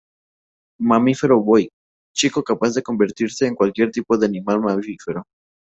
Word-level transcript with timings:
Mamífero 0.79 1.39
Boy: 1.43 1.69
Chico 2.11 2.43
capaz 2.43 2.73
de 2.73 2.81
convertirse 2.81 3.45
en 3.45 3.53
cualquier 3.53 3.91
tipo 3.91 4.17
de 4.17 4.25
animal 4.25 4.59
mamífero. 4.59 5.27